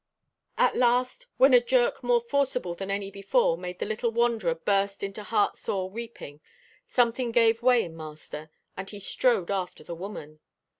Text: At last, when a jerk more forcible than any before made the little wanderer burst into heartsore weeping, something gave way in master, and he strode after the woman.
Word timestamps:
At 0.57 0.75
last, 0.75 1.27
when 1.37 1.53
a 1.53 1.61
jerk 1.61 2.03
more 2.03 2.21
forcible 2.21 2.73
than 2.73 2.89
any 2.89 3.11
before 3.11 3.55
made 3.55 3.77
the 3.77 3.85
little 3.85 4.09
wanderer 4.09 4.55
burst 4.55 5.03
into 5.03 5.21
heartsore 5.21 5.91
weeping, 5.91 6.41
something 6.87 7.31
gave 7.31 7.61
way 7.61 7.83
in 7.85 7.95
master, 7.95 8.49
and 8.75 8.89
he 8.89 8.97
strode 8.99 9.51
after 9.51 9.83
the 9.83 9.93
woman. 9.93 10.39